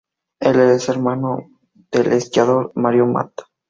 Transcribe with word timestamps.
Es 0.39 0.89
hermano 0.89 1.51
del 1.91 2.11
esquiador 2.13 2.71
Mario 2.73 3.05
Matt. 3.05 3.33